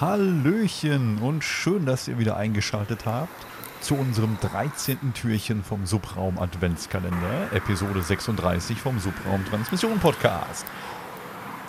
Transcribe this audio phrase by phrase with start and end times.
[0.00, 3.34] Hallöchen und schön, dass ihr wieder eingeschaltet habt
[3.80, 5.12] zu unserem 13.
[5.12, 10.66] Türchen vom Subraum Adventskalender, Episode 36 vom Subraum Transmission Podcast.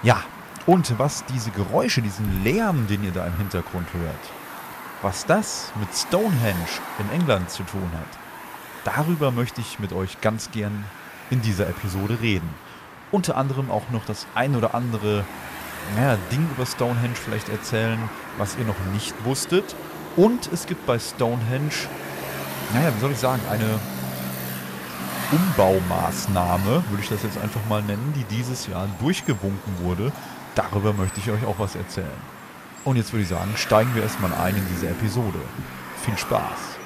[0.03, 0.23] Ja,
[0.67, 4.13] und was diese Geräusche, diesen Lärm, den ihr da im Hintergrund hört,
[5.01, 6.53] was das mit Stonehenge
[6.99, 8.19] in England zu tun hat,
[8.83, 10.85] darüber möchte ich mit euch ganz gern
[11.31, 12.49] in dieser Episode reden.
[13.11, 15.25] Unter anderem auch noch das ein oder andere
[15.95, 17.99] naja, Ding über Stonehenge vielleicht erzählen,
[18.37, 19.75] was ihr noch nicht wusstet.
[20.15, 21.87] Und es gibt bei Stonehenge,
[22.73, 23.79] naja, wie soll ich sagen, eine
[25.31, 30.11] Umbaumaßnahme, würde ich das jetzt einfach mal nennen, die dieses Jahr durchgewunken wurde.
[30.55, 32.07] Darüber möchte ich euch auch was erzählen.
[32.83, 35.39] Und jetzt würde ich sagen, steigen wir erstmal ein in diese Episode.
[36.03, 36.78] Viel Spaß!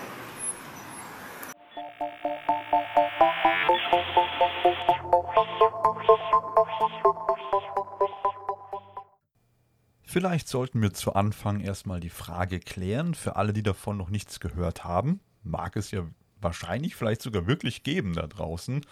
[10.13, 14.39] Vielleicht sollten wir zu Anfang erstmal die Frage klären, für alle, die davon noch nichts
[14.39, 16.05] gehört haben, mag es ja
[16.39, 18.85] wahrscheinlich vielleicht sogar wirklich geben da draußen.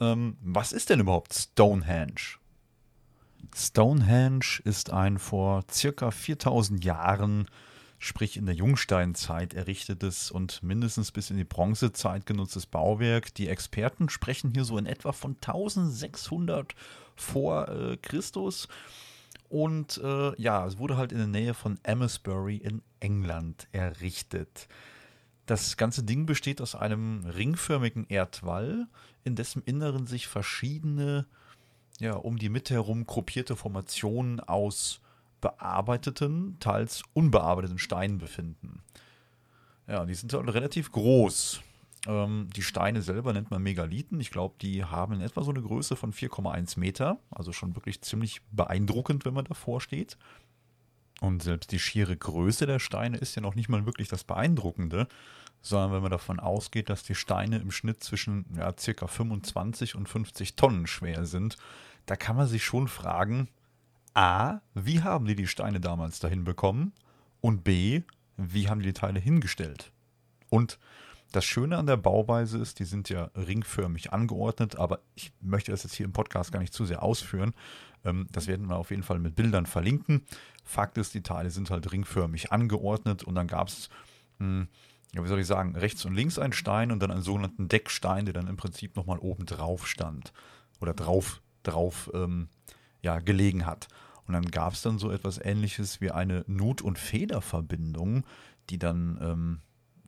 [0.00, 2.40] Ähm, was ist denn überhaupt Stonehenge?
[3.54, 7.46] Stonehenge ist ein vor circa 4000 Jahren,
[8.00, 13.32] sprich in der Jungsteinzeit errichtetes und mindestens bis in die Bronzezeit genutztes Bauwerk.
[13.36, 16.74] Die Experten sprechen hier so in etwa von 1600
[17.14, 18.66] vor äh, Christus.
[19.48, 24.68] Und äh, ja, es wurde halt in der Nähe von Amesbury in England errichtet.
[25.46, 28.88] Das ganze Ding besteht aus einem ringförmigen Erdwall,
[29.22, 31.26] in dessen Inneren sich verschiedene,
[32.00, 35.00] ja, um die Mitte herum gruppierte Formationen aus
[35.40, 38.82] bearbeiteten, teils unbearbeiteten Steinen befinden.
[39.86, 41.60] Ja, die sind halt relativ groß.
[42.06, 44.20] Ähm, die Steine selber nennt man Megalithen.
[44.20, 47.18] Ich glaube, die haben in etwa so eine Größe von 4,1 Meter.
[47.30, 50.16] Also schon wirklich ziemlich beeindruckend, wenn man davor steht.
[51.20, 55.08] Und selbst die schiere Größe der Steine ist ja noch nicht mal wirklich das Beeindruckende,
[55.62, 60.08] sondern wenn man davon ausgeht, dass die Steine im Schnitt zwischen ja, circa 25 und
[60.08, 61.56] 50 Tonnen schwer sind,
[62.04, 63.48] da kann man sich schon fragen,
[64.14, 66.92] a, wie haben die die Steine damals dahin bekommen?
[67.40, 68.02] Und b,
[68.36, 69.90] wie haben die die Teile hingestellt?
[70.50, 70.78] Und
[71.32, 75.82] das Schöne an der Bauweise ist, die sind ja ringförmig angeordnet, aber ich möchte das
[75.82, 77.52] jetzt hier im Podcast gar nicht zu sehr ausführen.
[78.04, 80.22] Ähm, das werden wir auf jeden Fall mit Bildern verlinken.
[80.64, 83.88] Fakt ist, die Teile sind halt ringförmig angeordnet und dann gab es,
[84.38, 84.68] hm,
[85.12, 88.34] wie soll ich sagen, rechts und links einen Stein und dann einen sogenannten Deckstein, der
[88.34, 90.32] dann im Prinzip nochmal oben drauf stand
[90.80, 92.48] oder drauf, drauf ähm,
[93.02, 93.88] ja, gelegen hat.
[94.26, 98.24] Und dann gab es dann so etwas ähnliches wie eine Nut- und Federverbindung,
[98.70, 99.60] die dann ähm,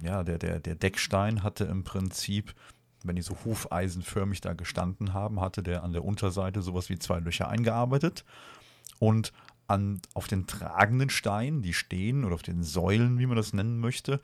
[0.03, 2.55] ja, der, der, der Deckstein hatte im Prinzip,
[3.05, 7.21] wenn die so hufeisenförmig da gestanden haben, hatte der an der Unterseite sowas wie zwei
[7.21, 8.25] Löcher eingearbeitet.
[8.99, 9.33] Und
[9.67, 13.79] an, auf den tragenden Steinen, die stehen, oder auf den Säulen, wie man das nennen
[13.79, 14.21] möchte,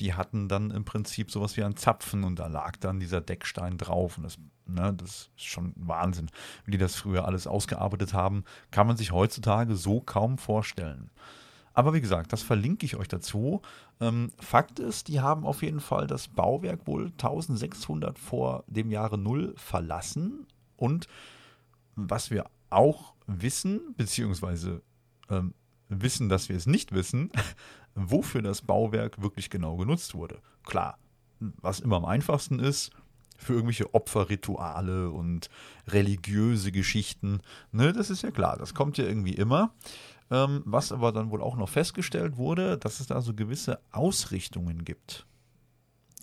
[0.00, 3.78] die hatten dann im Prinzip sowas wie ein Zapfen und da lag dann dieser Deckstein
[3.78, 4.16] drauf.
[4.16, 6.30] Und das, ne, das ist schon Wahnsinn.
[6.64, 11.10] Wie die das früher alles ausgearbeitet haben, kann man sich heutzutage so kaum vorstellen.
[11.74, 13.62] Aber wie gesagt, das verlinke ich euch dazu.
[14.00, 19.18] Ähm, Fakt ist, die haben auf jeden Fall das Bauwerk wohl 1600 vor dem Jahre
[19.18, 20.46] Null verlassen.
[20.76, 21.06] Und
[21.94, 24.82] was wir auch wissen, beziehungsweise
[25.30, 25.54] ähm,
[25.88, 27.30] wissen, dass wir es nicht wissen,
[27.94, 30.40] wofür das Bauwerk wirklich genau genutzt wurde.
[30.64, 30.98] Klar,
[31.40, 32.90] was immer am einfachsten ist,
[33.42, 35.50] für irgendwelche Opferrituale und
[35.88, 37.40] religiöse Geschichten.
[37.72, 39.74] Ne, das ist ja klar, das kommt ja irgendwie immer.
[40.30, 44.84] Ähm, was aber dann wohl auch noch festgestellt wurde, dass es da so gewisse Ausrichtungen
[44.84, 45.26] gibt.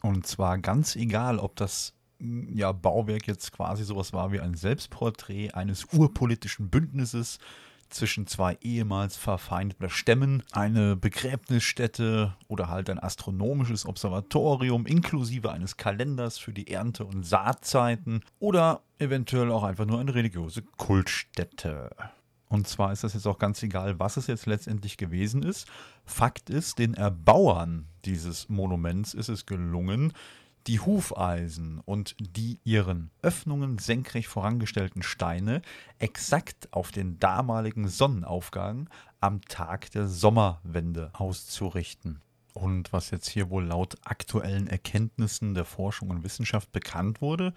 [0.01, 4.55] Und zwar ganz egal, ob das hm, ja, Bauwerk jetzt quasi sowas war wie ein
[4.55, 7.39] Selbstporträt eines urpolitischen Bündnisses
[7.89, 16.37] zwischen zwei ehemals verfeindeten Stämmen, eine Begräbnisstätte oder halt ein astronomisches Observatorium inklusive eines Kalenders
[16.37, 21.89] für die Ernte- und Saatzeiten oder eventuell auch einfach nur eine religiöse Kultstätte.
[22.49, 25.67] Und zwar ist das jetzt auch ganz egal, was es jetzt letztendlich gewesen ist.
[26.03, 30.13] Fakt ist, den Erbauern dieses Monuments ist es gelungen,
[30.67, 35.61] die Hufeisen und die ihren Öffnungen senkrecht vorangestellten Steine
[35.99, 42.21] exakt auf den damaligen Sonnenaufgang am Tag der Sommerwende auszurichten.
[42.53, 47.53] Und was jetzt hier wohl laut aktuellen Erkenntnissen der Forschung und Wissenschaft bekannt wurde,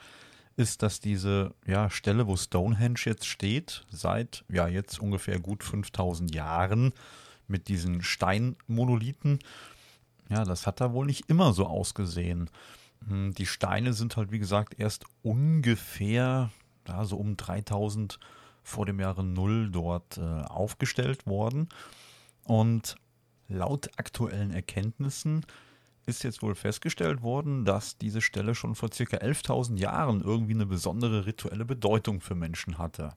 [0.56, 6.34] ist, dass diese ja, Stelle, wo Stonehenge jetzt steht, seit ja jetzt ungefähr gut 5000
[6.34, 6.92] Jahren
[7.48, 9.38] mit diesen Steinmonolithen,
[10.28, 12.48] ja, das hat da wohl nicht immer so ausgesehen.
[13.06, 16.50] Hm, die Steine sind halt, wie gesagt, erst ungefähr
[16.88, 18.18] ja, so um 3000
[18.62, 21.68] vor dem Jahre Null dort äh, aufgestellt worden.
[22.44, 22.96] Und
[23.48, 25.44] Laut aktuellen Erkenntnissen
[26.06, 30.66] ist jetzt wohl festgestellt worden, dass diese Stelle schon vor circa 11.000 Jahren irgendwie eine
[30.66, 33.14] besondere rituelle Bedeutung für Menschen hatte.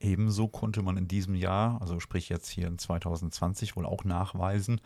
[0.00, 4.80] Ebenso konnte man in diesem Jahr, also sprich jetzt hier in 2020, wohl auch nachweisen,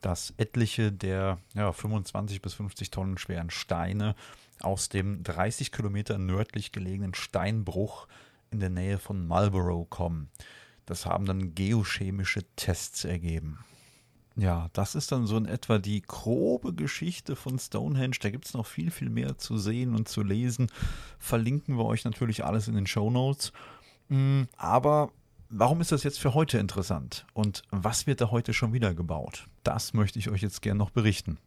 [0.00, 4.14] dass etliche der ja, 25 bis 50 Tonnen schweren Steine
[4.60, 8.06] aus dem 30 Kilometer nördlich gelegenen Steinbruch
[8.50, 10.30] in der Nähe von Marlborough kommen.
[10.86, 13.64] Das haben dann geochemische Tests ergeben.
[14.36, 18.16] Ja, das ist dann so in etwa die grobe Geschichte von Stonehenge.
[18.20, 20.72] Da gibt es noch viel, viel mehr zu sehen und zu lesen.
[21.20, 23.52] Verlinken wir euch natürlich alles in den Show Notes.
[24.08, 25.12] Mm, aber
[25.50, 27.26] warum ist das jetzt für heute interessant?
[27.32, 29.46] Und was wird da heute schon wieder gebaut?
[29.62, 31.38] Das möchte ich euch jetzt gerne noch berichten.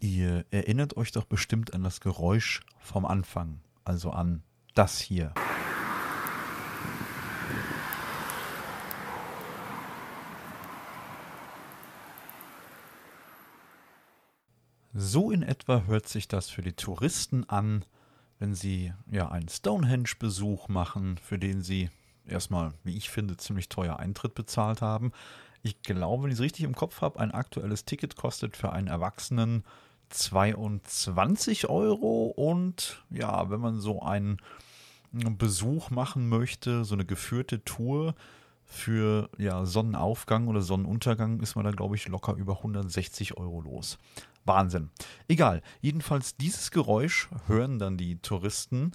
[0.00, 4.42] Ihr erinnert euch doch bestimmt an das Geräusch vom Anfang also an
[4.74, 5.32] das hier.
[14.92, 17.84] So in etwa hört sich das für die Touristen an,
[18.38, 21.90] wenn sie ja einen Stonehenge-Besuch machen, für den sie
[22.26, 25.12] erstmal, wie ich finde, ziemlich teuer Eintritt bezahlt haben.
[25.62, 28.88] Ich glaube, wenn ich es richtig im Kopf habe, ein aktuelles Ticket kostet für einen
[28.88, 29.64] Erwachsenen
[30.10, 34.38] 22 Euro und ja, wenn man so einen
[35.12, 38.14] Besuch machen möchte, so eine geführte Tour
[38.64, 43.98] für ja, Sonnenaufgang oder Sonnenuntergang, ist man da, glaube ich, locker über 160 Euro los.
[44.44, 44.90] Wahnsinn.
[45.26, 45.62] Egal.
[45.80, 48.92] Jedenfalls dieses Geräusch hören dann die Touristen,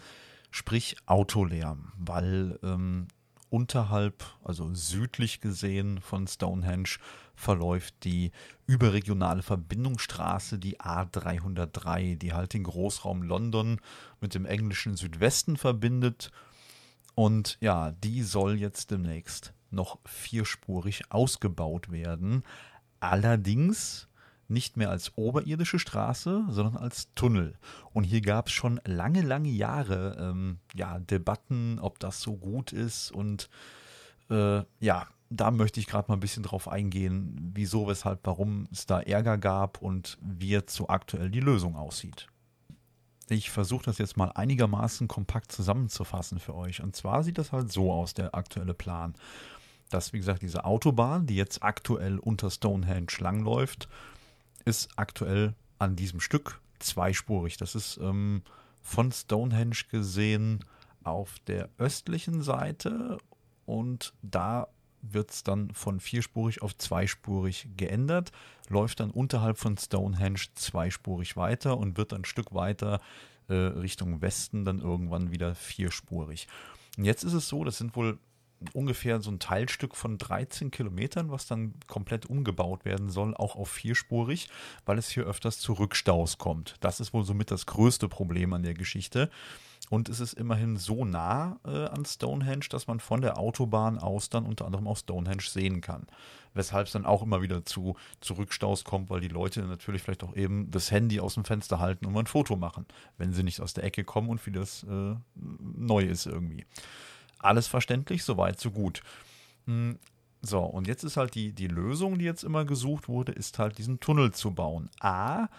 [0.51, 3.07] sprich Autolärm, weil ähm,
[3.49, 6.97] unterhalb, also südlich gesehen von Stonehenge,
[7.35, 8.31] verläuft die
[8.65, 13.79] überregionale Verbindungsstraße, die A303, die halt den Großraum London
[14.21, 16.31] mit dem englischen Südwesten verbindet.
[17.15, 22.43] Und ja, die soll jetzt demnächst noch vierspurig ausgebaut werden.
[22.99, 24.07] Allerdings
[24.47, 27.57] nicht mehr als oberirdische Straße, sondern als Tunnel.
[27.91, 32.71] Und hier gab es schon lange, lange Jahre ähm, ja, Debatten, ob das so gut
[32.71, 33.11] ist.
[33.11, 33.49] Und
[34.29, 38.85] äh, ja, da möchte ich gerade mal ein bisschen drauf eingehen, wieso, weshalb, warum es
[38.85, 42.27] da Ärger gab und wie jetzt so aktuell die Lösung aussieht.
[43.29, 46.81] Ich versuche das jetzt mal einigermaßen kompakt zusammenzufassen für euch.
[46.81, 49.15] Und zwar sieht das halt so aus, der aktuelle Plan.
[49.89, 53.87] Dass, wie gesagt, diese Autobahn, die jetzt aktuell unter Stonehenge langläuft,
[54.65, 57.57] ist aktuell an diesem Stück zweispurig.
[57.57, 58.43] Das ist ähm,
[58.81, 60.63] von Stonehenge gesehen
[61.03, 63.17] auf der östlichen Seite
[63.65, 64.67] und da
[65.03, 68.31] wird es dann von vierspurig auf zweispurig geändert,
[68.69, 73.01] läuft dann unterhalb von Stonehenge zweispurig weiter und wird dann ein Stück weiter
[73.49, 76.47] äh, Richtung Westen dann irgendwann wieder vierspurig.
[76.97, 78.17] Und jetzt ist es so, das sind wohl
[78.71, 83.69] ungefähr so ein Teilstück von 13 Kilometern, was dann komplett umgebaut werden soll, auch auf
[83.69, 84.47] vierspurig,
[84.85, 86.77] weil es hier öfters zu Rückstaus kommt.
[86.79, 89.29] Das ist wohl somit das größte Problem an der Geschichte.
[89.93, 94.27] Und es ist immerhin so nah äh, an Stonehenge, dass man von der Autobahn aus
[94.27, 96.07] dann unter anderem auch Stonehenge sehen kann.
[96.55, 100.23] Weshalb es dann auch immer wieder zu, zu Rückstaus kommt, weil die Leute natürlich vielleicht
[100.23, 102.87] auch eben das Handy aus dem Fenster halten und mal ein Foto machen,
[103.19, 106.65] wenn sie nicht aus der Ecke kommen und für das äh, neu ist irgendwie.
[107.37, 109.03] Alles verständlich, soweit, so gut.
[109.67, 109.99] Hm,
[110.41, 113.77] so, und jetzt ist halt die, die Lösung, die jetzt immer gesucht wurde, ist halt
[113.77, 114.89] diesen Tunnel zu bauen.
[115.01, 115.49] A,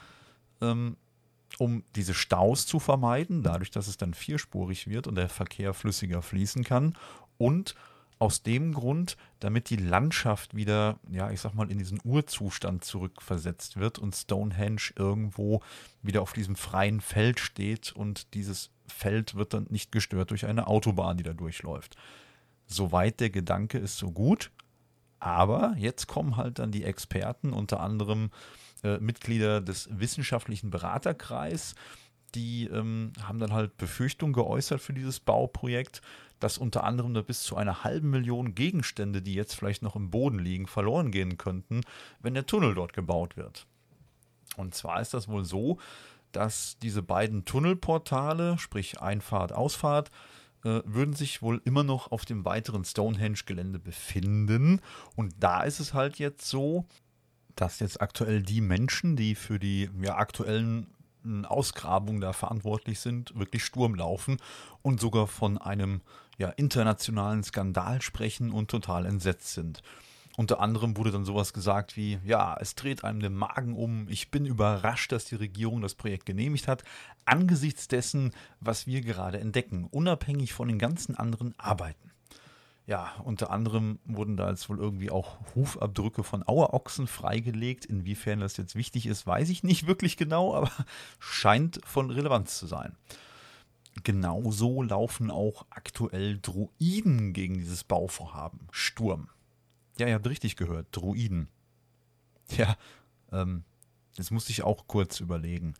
[0.60, 0.96] ähm,
[1.58, 6.22] um diese Staus zu vermeiden, dadurch, dass es dann vierspurig wird und der Verkehr flüssiger
[6.22, 6.94] fließen kann.
[7.38, 7.74] Und
[8.18, 13.76] aus dem Grund, damit die Landschaft wieder, ja, ich sag mal, in diesen Urzustand zurückversetzt
[13.76, 15.60] wird und Stonehenge irgendwo
[16.02, 20.66] wieder auf diesem freien Feld steht und dieses Feld wird dann nicht gestört durch eine
[20.68, 21.96] Autobahn, die da durchläuft.
[22.66, 24.50] Soweit der Gedanke ist so gut.
[25.20, 28.30] Aber jetzt kommen halt dann die Experten, unter anderem
[28.84, 31.74] äh, Mitglieder des wissenschaftlichen Beraterkreis,
[32.34, 36.02] die ähm, haben dann halt Befürchtungen geäußert für dieses Bauprojekt,
[36.40, 40.10] dass unter anderem da bis zu einer halben Million Gegenstände, die jetzt vielleicht noch im
[40.10, 41.80] Boden liegen, verloren gehen könnten,
[42.20, 43.66] wenn der Tunnel dort gebaut wird.
[44.56, 45.78] Und zwar ist das wohl so,
[46.32, 50.10] dass diese beiden Tunnelportale, sprich Einfahrt, Ausfahrt,
[50.64, 54.80] äh, würden sich wohl immer noch auf dem weiteren Stonehenge-Gelände befinden.
[55.14, 56.86] Und da ist es halt jetzt so,
[57.56, 60.88] dass jetzt aktuell die Menschen, die für die ja, aktuellen
[61.22, 64.38] hm, Ausgrabungen da verantwortlich sind, wirklich Sturm laufen
[64.82, 66.00] und sogar von einem
[66.38, 69.82] ja, internationalen Skandal sprechen und total entsetzt sind.
[70.36, 74.32] Unter anderem wurde dann sowas gesagt wie, ja, es dreht einem den Magen um, ich
[74.32, 76.82] bin überrascht, dass die Regierung das Projekt genehmigt hat,
[77.24, 82.10] angesichts dessen, was wir gerade entdecken, unabhängig von den ganzen anderen Arbeiten.
[82.86, 87.86] Ja, unter anderem wurden da jetzt wohl irgendwie auch Hufabdrücke von Auerochsen freigelegt.
[87.86, 90.70] Inwiefern das jetzt wichtig ist, weiß ich nicht wirklich genau, aber
[91.18, 92.94] scheint von Relevanz zu sein.
[94.02, 98.68] Genauso laufen auch aktuell Druiden gegen dieses Bauvorhaben.
[98.70, 99.28] Sturm.
[99.96, 101.48] Ja, ihr habt richtig gehört, Druiden.
[102.50, 102.76] Ja,
[103.32, 103.64] ähm,
[104.16, 105.74] das musste ich auch kurz überlegen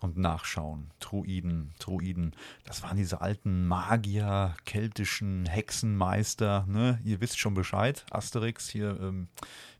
[0.00, 0.90] und nachschauen.
[0.98, 2.34] Druiden, Druiden.
[2.64, 7.00] Das waren diese alten Magier, keltischen Hexenmeister, ne?
[7.04, 8.04] Ihr wisst schon Bescheid.
[8.10, 9.28] Asterix hier, ähm,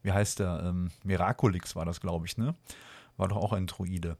[0.03, 0.62] wie heißt der?
[0.65, 2.55] Ähm, Miraculix war das, glaube ich, ne?
[3.17, 4.17] War doch auch ein Druide.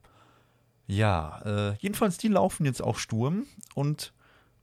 [0.87, 4.13] Ja, äh, jedenfalls, die laufen jetzt auch Sturm und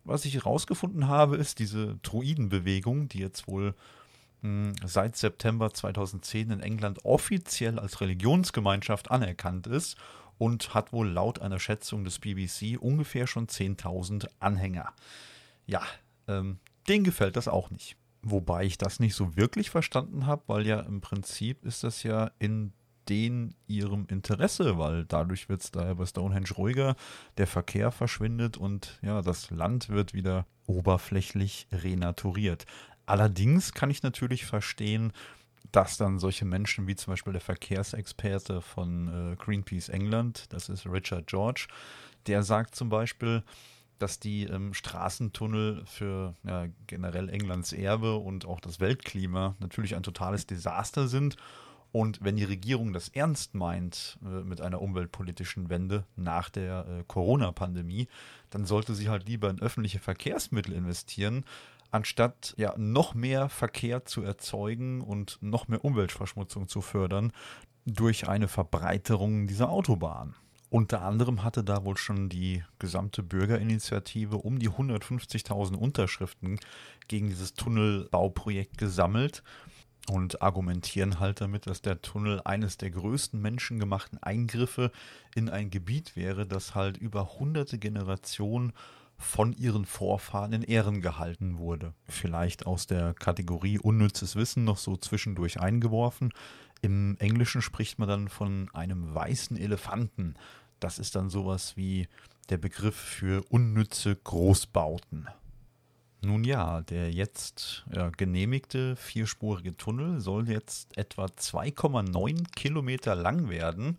[0.03, 3.75] was ich herausgefunden habe, ist diese Druidenbewegung, die jetzt wohl
[4.41, 9.97] mh, hm, seit September 2010 in England offiziell als Religionsgemeinschaft anerkannt ist
[10.37, 14.93] und hat wohl laut einer Schätzung des BBC ungefähr schon 10.000 Anhänger.
[15.65, 15.83] Ja,
[16.27, 17.97] ähm, denen gefällt das auch nicht.
[18.21, 22.31] Wobei ich das nicht so wirklich verstanden habe, weil ja im Prinzip ist das ja
[22.39, 22.73] in
[23.09, 26.95] den ihrem Interesse, weil dadurch wird es daher bei Stonehenge ruhiger,
[27.37, 32.65] der Verkehr verschwindet und ja, das Land wird wieder oberflächlich renaturiert.
[33.05, 35.13] Allerdings kann ich natürlich verstehen,
[35.71, 40.85] dass dann solche Menschen wie zum Beispiel der Verkehrsexperte von äh, Greenpeace England, das ist
[40.85, 41.67] Richard George,
[42.27, 43.43] der sagt zum Beispiel,
[43.99, 50.03] dass die ähm, Straßentunnel für ja, generell Englands Erbe und auch das Weltklima natürlich ein
[50.03, 51.35] totales Desaster sind.
[51.91, 57.03] Und wenn die Regierung das ernst meint äh, mit einer umweltpolitischen Wende nach der äh,
[57.07, 58.07] Corona-Pandemie,
[58.49, 61.45] dann sollte sie halt lieber in öffentliche Verkehrsmittel investieren,
[61.91, 67.31] anstatt ja noch mehr Verkehr zu erzeugen und noch mehr Umweltverschmutzung zu fördern
[67.85, 70.35] durch eine Verbreiterung dieser Autobahn.
[70.69, 76.59] Unter anderem hatte da wohl schon die gesamte Bürgerinitiative um die 150.000 Unterschriften
[77.07, 79.43] gegen dieses Tunnelbauprojekt gesammelt
[80.09, 84.91] und argumentieren halt damit, dass der Tunnel eines der größten menschengemachten Eingriffe
[85.35, 88.73] in ein Gebiet wäre, das halt über hunderte Generationen
[89.17, 91.93] von ihren Vorfahren in Ehren gehalten wurde.
[92.07, 96.31] Vielleicht aus der Kategorie unnützes Wissen noch so zwischendurch eingeworfen.
[96.81, 100.35] Im Englischen spricht man dann von einem weißen Elefanten.
[100.79, 102.07] Das ist dann sowas wie
[102.49, 105.27] der Begriff für unnütze Großbauten.
[106.21, 113.97] Nun ja, der jetzt ja, genehmigte vierspurige Tunnel soll jetzt etwa 2,9 Kilometer lang werden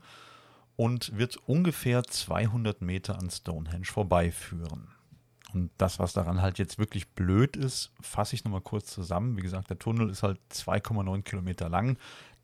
[0.77, 4.89] und wird ungefähr 200 Meter an Stonehenge vorbeiführen.
[5.55, 9.37] Und das, was daran halt jetzt wirklich blöd ist, fasse ich nochmal kurz zusammen.
[9.37, 11.97] Wie gesagt, der Tunnel ist halt 2,9 Kilometer lang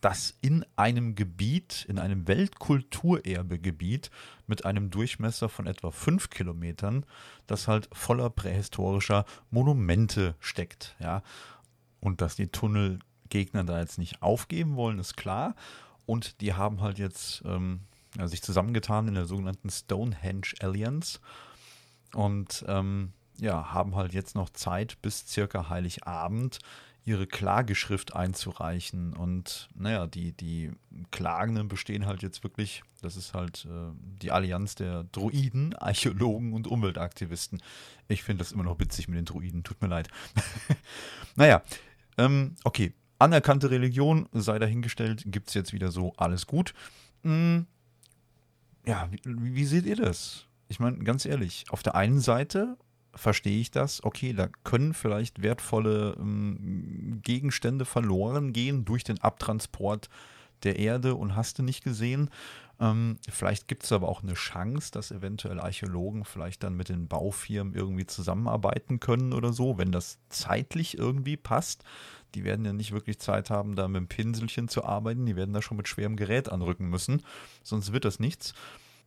[0.05, 4.11] das in einem Gebiet, in einem Weltkulturerbegebiet
[4.47, 7.07] mit einem Durchmesser von etwa fünf Kilometern,
[7.47, 10.95] das halt voller prähistorischer Monumente steckt.
[10.99, 11.23] Ja.
[12.01, 15.55] Und dass die Tunnelgegner da jetzt nicht aufgeben wollen, ist klar.
[16.05, 17.81] Und die haben halt jetzt ähm,
[18.25, 21.19] sich zusammengetan in der sogenannten Stonehenge Alliance
[22.15, 26.59] und ähm, ja, haben halt jetzt noch Zeit bis circa Heiligabend
[27.05, 29.13] ihre Klageschrift einzureichen.
[29.15, 30.73] Und naja, die, die
[31.11, 33.93] Klagenden bestehen halt jetzt wirklich, das ist halt äh,
[34.23, 37.63] die Allianz der Druiden, Archäologen und Umweltaktivisten.
[38.09, 40.09] Ich finde das immer noch witzig mit den Druiden, tut mir leid.
[41.37, 41.63] naja,
[42.17, 42.93] ähm, okay.
[43.19, 46.75] Anerkannte Religion sei dahingestellt, gibt es jetzt wieder so, alles gut.
[47.23, 47.67] Hm,
[48.85, 50.47] ja, wie, wie seht ihr das?
[50.69, 52.77] Ich meine, ganz ehrlich, auf der einen Seite
[53.15, 54.03] verstehe ich das.
[54.03, 60.09] Okay, da können vielleicht wertvolle ähm, Gegenstände verloren gehen durch den Abtransport
[60.63, 62.31] der Erde und hast du nicht gesehen.
[62.81, 67.07] Ähm, vielleicht gibt es aber auch eine Chance, dass eventuell Archäologen vielleicht dann mit den
[67.07, 71.85] Baufirmen irgendwie zusammenarbeiten können oder so, wenn das zeitlich irgendwie passt.
[72.35, 75.25] Die werden ja nicht wirklich Zeit haben, da mit dem Pinselchen zu arbeiten.
[75.25, 77.23] Die werden da schon mit schwerem Gerät anrücken müssen.
[77.63, 78.55] Sonst wird das nichts.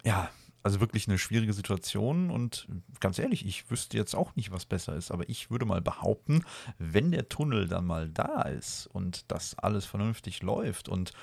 [0.05, 0.29] Ja,
[0.67, 2.67] also wirklich eine schwierige Situation und
[2.99, 6.43] ganz ehrlich, ich wüsste jetzt auch nicht, was besser ist, aber ich würde mal behaupten,
[6.77, 11.13] wenn der Tunnel dann mal da ist und das alles vernünftig läuft und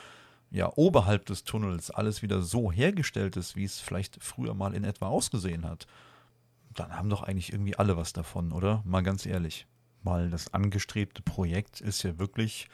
[0.51, 4.83] ja, oberhalb des Tunnels alles wieder so hergestellt ist, wie es vielleicht früher mal in
[4.83, 5.87] etwa ausgesehen hat,
[6.73, 8.83] dann haben doch eigentlich irgendwie alle was davon, oder?
[8.87, 9.67] Mal ganz ehrlich.
[10.03, 12.71] Weil das angestrebte Projekt ist ja wirklich,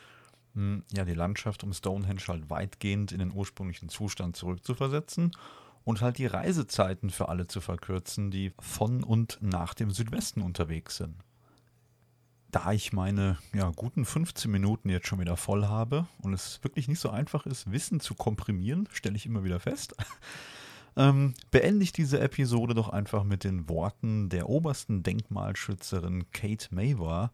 [0.54, 5.32] hm, ja, die Landschaft um Stonehenge halt weitgehend in den ursprünglichen Zustand zurückzuversetzen
[5.84, 10.96] und halt die Reisezeiten für alle zu verkürzen, die von und nach dem Südwesten unterwegs
[10.96, 11.16] sind.
[12.50, 16.88] da ich meine ja, guten 15 Minuten jetzt schon wieder voll habe und es wirklich
[16.88, 19.94] nicht so einfach ist, Wissen zu komprimieren, stelle ich immer wieder fest,
[20.96, 27.30] ähm, beende ich diese Episode doch einfach mit den Worten der obersten Denkmalschützerin Kate Mavor,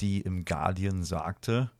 [0.00, 1.70] die im Guardian sagte,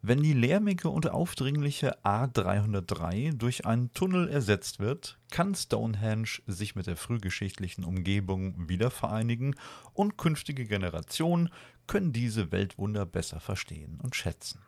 [0.00, 6.86] wenn die lärmige und aufdringliche A303 durch einen Tunnel ersetzt wird, kann Stonehenge sich mit
[6.86, 9.56] der frühgeschichtlichen Umgebung wieder vereinigen
[9.94, 11.50] und künftige Generationen
[11.88, 14.60] können diese Weltwunder besser verstehen und schätzen.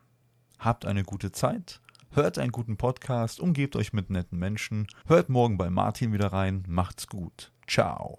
[0.58, 5.56] Habt eine gute Zeit, hört einen guten Podcast, umgebt euch mit netten Menschen, hört morgen
[5.56, 7.52] bei Martin wieder rein, macht's gut.
[7.68, 8.18] Ciao.